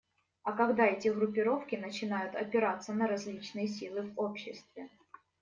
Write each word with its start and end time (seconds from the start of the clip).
А 0.41 0.51
когда 0.53 0.87
эти 0.87 1.09
группировки 1.09 1.75
начинают 1.75 2.33
опираться 2.35 2.91
на 2.91 3.05
различные 3.07 3.67
силы 3.67 4.01
в 4.01 4.19
обществе? 4.19 4.89